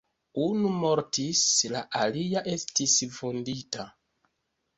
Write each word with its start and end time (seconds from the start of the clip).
Unu 0.43 0.69
mortis, 0.77 1.43
la 1.75 1.83
alia 2.05 2.43
estis 2.55 2.97
vundita. 3.19 3.87